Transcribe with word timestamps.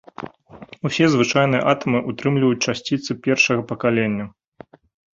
Усе 0.89 1.05
звычайныя 1.17 1.61
атамы 1.75 2.03
ўтрымліваюць 2.09 2.59
часціцы 2.67 3.11
першага 3.31 3.61
пакалення. 3.75 4.25